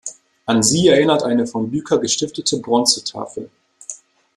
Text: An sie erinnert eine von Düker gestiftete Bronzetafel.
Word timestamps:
An 0.47 0.63
sie 0.63 0.87
erinnert 0.87 1.21
eine 1.21 1.45
von 1.45 1.69
Düker 1.69 1.99
gestiftete 1.99 2.57
Bronzetafel. 2.57 3.51